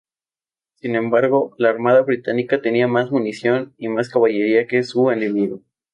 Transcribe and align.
Sin 0.77 0.95
embargo, 0.95 1.53
la 1.59 1.69
armada 1.69 2.01
británica 2.01 2.59
tenía 2.59 2.87
más 2.87 3.11
munición 3.11 3.75
y 3.77 3.87
más 3.87 4.09
caballería 4.09 4.65
que 4.65 4.81
su 4.81 5.11
enemigo. 5.11 5.61